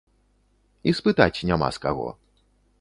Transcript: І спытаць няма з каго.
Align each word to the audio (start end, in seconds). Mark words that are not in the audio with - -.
І 0.89 0.95
спытаць 1.01 1.45
няма 1.53 1.71
з 1.79 1.87
каго. 1.87 2.09